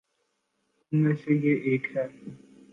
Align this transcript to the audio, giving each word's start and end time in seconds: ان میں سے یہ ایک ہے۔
ان 0.91 1.03
میں 1.03 1.13
سے 1.15 1.33
یہ 1.33 1.55
ایک 1.63 1.87
ہے۔ 1.95 2.07